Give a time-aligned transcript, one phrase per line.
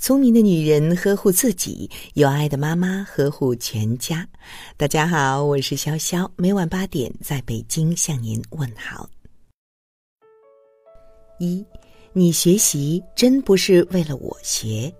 [0.00, 4.26] 聪明的女人呵护自己，有爱的妈妈呵护全家。
[4.76, 9.10] 大家好，我是潇潇，每晚八点在北京向您问好。
[11.40, 11.66] 一，
[12.12, 14.92] 你学习真不是为了我学，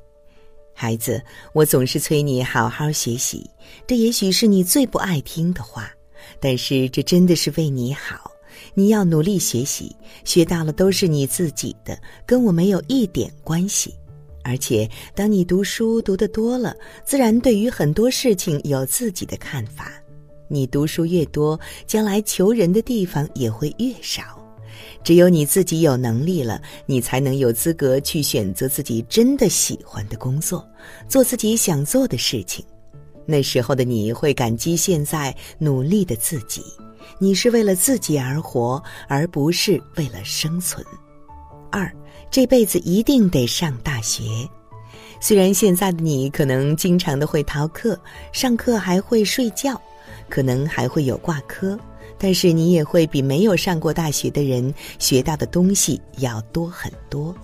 [0.74, 1.22] 孩子，
[1.52, 3.48] 我总是催你好好学习，
[3.86, 5.88] 这也许是你最不爱听的话，
[6.40, 8.28] 但是这真的是为你好。
[8.74, 9.94] 你要努力学习，
[10.24, 11.96] 学到了都是你自己的，
[12.26, 13.94] 跟我没有一点关系。
[14.48, 19.92] 而且，当你读书读得多了，自然对于很多事情有自己的看法。
[20.48, 24.42] 你读书越多，将来求人的地方也会越少。
[25.04, 30.66] 只有你自己有能力了，你才能有资格去选择自己真的喜欢的工作，
[31.06, 32.64] 做自己想做的事情。
[33.26, 36.62] 那时候的你会感激现在努力的自己，
[37.18, 40.82] 你是为了自己而活，而不是为了生存。
[41.70, 41.94] 二。
[42.30, 44.22] 这辈子一定得上大学，
[45.18, 47.98] 虽然现在的你可能经常的会逃课，
[48.32, 49.80] 上课还会睡觉，
[50.28, 51.78] 可能还会有挂科，
[52.18, 57.34] 但是你也会比没有上过大学的人学到的东西要多很多。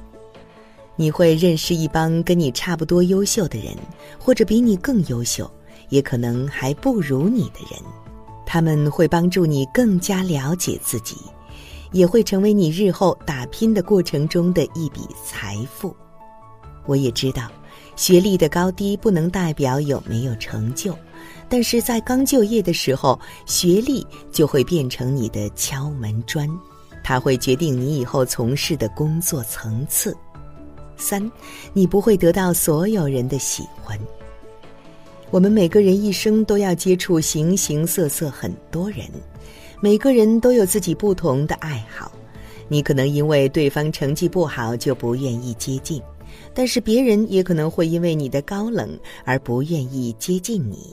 [0.97, 3.75] 你会认识一帮跟你差不多优秀的人，
[4.19, 5.51] 或者比你更优秀，
[5.89, 7.81] 也可能还不如你的人，
[8.47, 11.17] 他们会帮助你更加了解自己。
[11.95, 15.95] 也会成为你日后打拼的过程中的一笔财富。
[16.87, 17.49] 我也知道，
[17.95, 20.95] 学历的高低不能代表有没有成就，
[21.49, 26.51] 但是在刚就业的时候，学历就会变成你的敲门砖，
[27.05, 30.15] 它会决定你以后从事的工作层次。
[30.97, 31.31] 三，
[31.73, 33.97] 你不会得到所有人的喜欢。
[35.31, 39.07] 我们每个人一生都要接触形形色色很多人。
[39.85, 42.11] 每个人都有自己不同的爱好，
[42.69, 46.01] 你可能因为对方成绩不好就不愿意接近，
[46.55, 50.91] 但是别人也可能会因为你的高冷而不愿意接近你。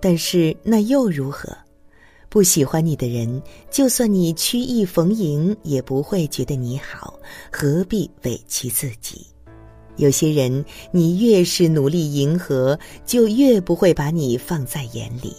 [0.00, 1.56] 但是那又如何？
[2.28, 3.40] 不喜欢你的人，
[3.70, 7.16] 就算你曲意逢迎，也不会觉得你好，
[7.48, 9.24] 何必委屈自己？
[9.98, 12.76] 有些人，你越是努力迎合，
[13.06, 15.32] 就越不会把你放在眼里。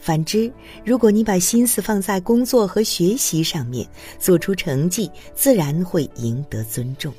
[0.00, 0.50] 反之，
[0.84, 3.86] 如果你把心思放在工作和学习上面，
[4.18, 7.12] 做出成绩，自然会赢得尊重。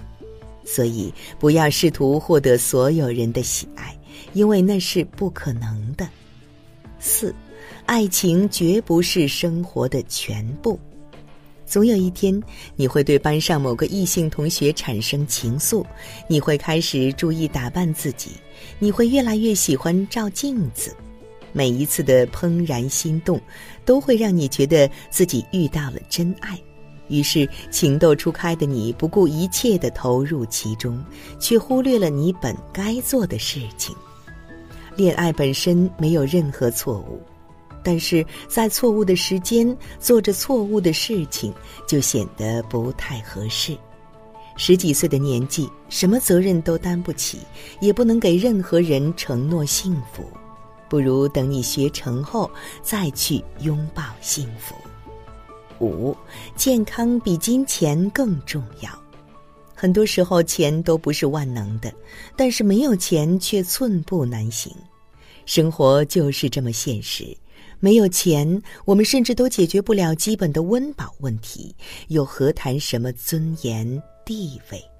[0.65, 3.97] 所以，不要试图获得所有人的喜爱，
[4.33, 6.07] 因为那是不可能的。
[6.99, 7.33] 四，
[7.85, 10.79] 爱情绝不是生活的全部。
[11.65, 12.41] 总有一天，
[12.75, 15.85] 你会对班上某个异性同学产生情愫，
[16.27, 18.31] 你会开始注意打扮自己，
[18.77, 20.95] 你会越来越喜欢照镜子。
[21.53, 23.39] 每一次的怦然心动，
[23.85, 26.59] 都会让你觉得自己遇到了真爱，
[27.07, 31.03] 于是情窦初开的你不顾一切的投入其中，
[31.39, 33.95] 却忽略了你本该做的事情。
[34.95, 37.21] 恋爱本身没有任何错误，
[37.83, 41.53] 但是在错误的时间做着错误的事情，
[41.87, 43.75] 就显得不太合适。
[44.57, 47.39] 十几岁的年纪，什么责任都担不起，
[47.79, 50.23] 也不能给任何人承诺幸福。
[50.91, 52.51] 不如等你学成后
[52.83, 54.75] 再去拥抱幸福。
[55.79, 56.13] 五，
[56.57, 58.91] 健康比金钱更重要。
[59.73, 61.93] 很多时候钱都不是万能的，
[62.35, 64.69] 但是没有钱却寸步难行。
[65.45, 67.25] 生活就是这么现实，
[67.79, 71.73] 没有钱，我们甚至都解决不了基本的温饱问题，
[72.09, 74.90] 又何谈什么尊严地位？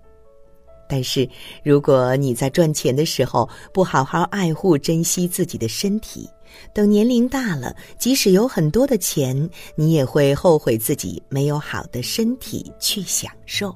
[0.92, 1.26] 但是，
[1.64, 6.30] 如果你在赚钱的时候不好好爱护、珍惜自己的身体，
[6.74, 13.74] 等年龄大了，即使有很多的钱，你也会后悔自己没有好的身体去享受。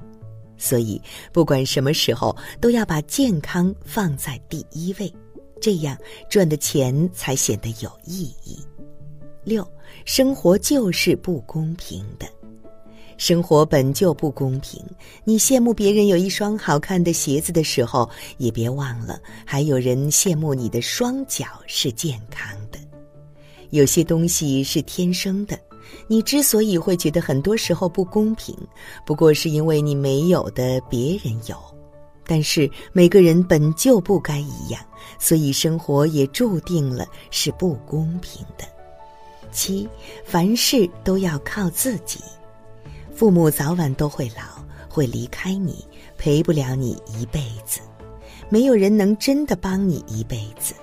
[0.58, 1.00] 所以，
[1.32, 5.10] 不管什么时候，都要把健康放在第一位，
[5.58, 5.96] 这样
[6.28, 8.58] 赚的钱才显得有意义。
[9.42, 9.66] 六，
[10.04, 12.26] 生活就是不公平的。
[13.16, 14.82] 生活本就不公平，
[15.24, 22.78] 你羡慕别人有一双好看的鞋子的时候，也别忘了还有人羡慕你的双脚是健康的。
[23.70, 25.58] 有些东西是天生的，
[26.06, 28.54] 你之所以会觉得很多时候不公平，
[29.04, 31.56] 不过是因为你没有的别人有。
[32.28, 34.80] 但是每个人本就不该一样，
[35.18, 38.64] 所以生活也注定了是不公平的。
[39.52, 39.88] 七，
[40.24, 42.18] 凡事都要靠自己。
[43.16, 45.82] 父母早晚都会老，会离开你，
[46.18, 47.80] 陪不了你一辈子。
[48.50, 50.74] 没有人能真的帮你一辈子，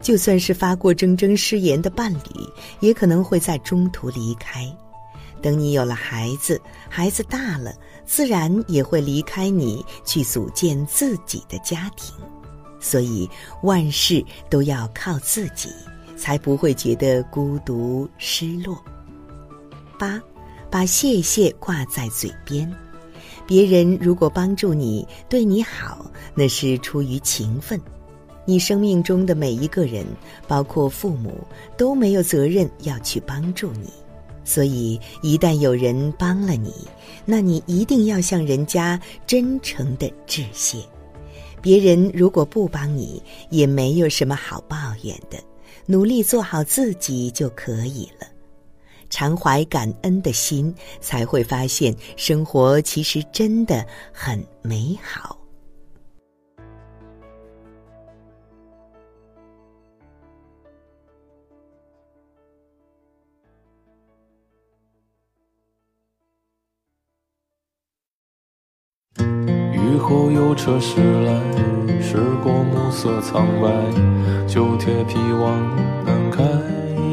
[0.00, 2.48] 就算是发过铮铮誓言的伴侣，
[2.78, 4.64] 也可能会在中途离开。
[5.42, 7.74] 等你有了孩子，孩子大了，
[8.06, 12.14] 自然也会离开你，去组建自己的家庭。
[12.78, 13.28] 所以
[13.64, 15.70] 万事都要靠自己，
[16.16, 18.80] 才不会觉得孤独失落。
[19.98, 20.22] 八，
[20.74, 22.68] 把谢谢挂在嘴边。
[23.46, 27.80] 别人如果帮助你、对你好，那是出于情分。
[28.44, 30.04] 你生命中的每一个人，
[30.48, 31.32] 包括父母，
[31.76, 33.88] 都没有责任要去帮助你。
[34.44, 36.74] 所以，一旦有人帮了你，
[37.24, 40.78] 那你一定要向人家真诚的致谢。
[41.62, 45.38] 别人如果不帮你，也没有什么好抱怨的，
[45.86, 48.26] 努力做好自己就可以了。
[49.14, 55.38] 常怀感恩的心，才会发现生活其实真的很美好。
[69.20, 71.40] 雨后有车驶来，
[72.02, 73.70] 驶过暮色苍白，
[74.48, 76.42] 旧铁皮往南开，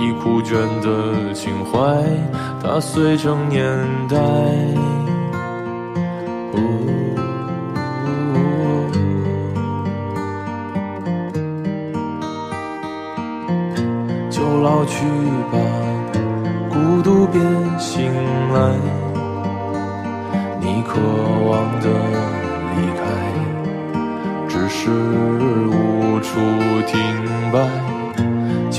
[0.00, 1.78] 已枯卷的情怀，
[2.62, 3.60] 它碎成年
[4.08, 4.16] 代。
[14.30, 15.04] 就老去
[15.52, 15.58] 吧，
[16.70, 17.38] 孤独别
[17.78, 18.10] 醒
[18.54, 18.74] 来，
[20.60, 20.98] 你渴
[21.46, 21.86] 望的。
[22.72, 23.02] 离开，
[24.48, 26.30] 只是无处
[26.86, 26.98] 停
[27.52, 27.58] 摆，